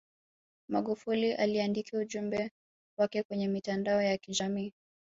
magufuli 0.69 1.33
aliandike 1.33 1.97
ujumbe 1.97 2.51
wake 2.97 3.23
kwenye 3.23 3.47
mitandao 3.47 4.01
ya 4.01 4.17
kijamii 4.17 4.73